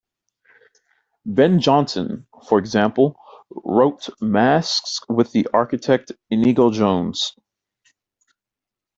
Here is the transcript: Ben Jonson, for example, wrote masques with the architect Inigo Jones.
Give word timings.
Ben 1.27 1.59
Jonson, 1.59 2.25
for 2.49 2.57
example, 2.57 3.15
wrote 3.51 4.09
masques 4.19 4.99
with 5.07 5.31
the 5.31 5.45
architect 5.53 6.11
Inigo 6.31 6.71
Jones. 6.71 7.35